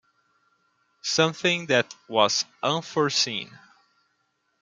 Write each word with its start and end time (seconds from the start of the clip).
Something 1.03 1.67
that 1.67 1.95
was 2.07 2.43
unforeseen!! 2.63 3.51